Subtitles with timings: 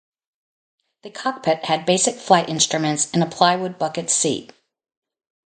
[1.03, 4.51] The cockpit had basic flight instruments and a plywood bucket seat.